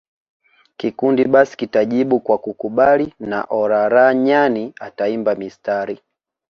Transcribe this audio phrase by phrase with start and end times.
[0.77, 5.99] Kikundi basi kitajibu kwa kukubali na Olaranyani ataimba mistari